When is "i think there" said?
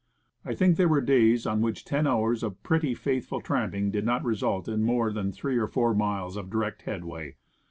0.43-0.87